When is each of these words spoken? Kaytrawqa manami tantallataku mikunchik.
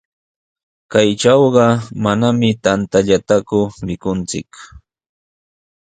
Kaytrawqa 0.91 1.65
manami 2.03 2.49
tantallataku 2.63 3.59
mikunchik. 3.85 4.49